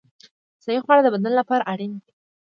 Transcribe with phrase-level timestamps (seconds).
[0.63, 2.11] صحي خواړه د بدن لپاره اړین دي.